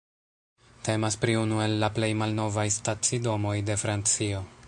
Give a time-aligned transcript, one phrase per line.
[0.87, 4.45] Temas pri unu el la plej malnovaj stacidomoj de Francio.